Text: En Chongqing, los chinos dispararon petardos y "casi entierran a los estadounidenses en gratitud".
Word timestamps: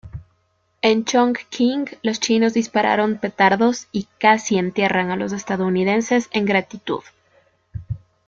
En 0.81 1.05
Chongqing, 1.05 1.85
los 2.01 2.19
chinos 2.19 2.55
dispararon 2.55 3.19
petardos 3.19 3.87
y 3.91 4.07
"casi 4.17 4.57
entierran 4.57 5.11
a 5.11 5.15
los 5.15 5.31
estadounidenses 5.31 6.27
en 6.31 6.45
gratitud". 6.45 7.01